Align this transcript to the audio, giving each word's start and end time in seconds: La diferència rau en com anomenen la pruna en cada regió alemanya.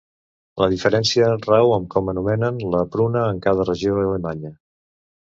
La 0.61 0.67
diferència 0.69 1.25
rau 1.41 1.73
en 1.75 1.83
com 1.95 2.09
anomenen 2.13 2.57
la 2.75 2.81
pruna 2.95 3.25
en 3.33 3.43
cada 3.47 3.67
regió 3.69 3.99
alemanya. 4.05 4.51